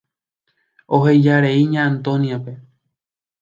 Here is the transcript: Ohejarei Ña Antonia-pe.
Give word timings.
Ohejarei 0.97 1.61
Ña 1.73 1.83
Antonia-pe. 1.91 2.53